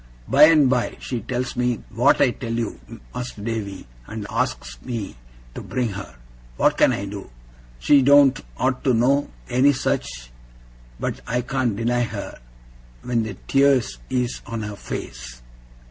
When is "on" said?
14.47-14.63